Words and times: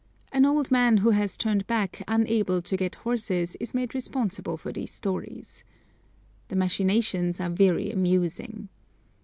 An 0.31 0.45
old 0.45 0.71
man 0.71 0.97
who 0.97 1.11
has 1.11 1.37
turned 1.37 1.67
back 1.67 2.01
unable 2.07 2.59
to 2.63 2.75
get 2.75 2.95
horses 3.05 3.55
is 3.59 3.75
made 3.75 3.93
responsible 3.93 4.57
for 4.57 4.71
these 4.73 4.89
stories. 4.89 5.63
The 6.47 6.55
machinations 6.55 7.39
are 7.39 7.51
very 7.51 7.91
amusing. 7.91 8.69